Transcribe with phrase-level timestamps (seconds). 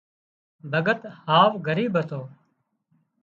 [0.71, 2.21] ڀڳت هاوَ ڳريٻ هتو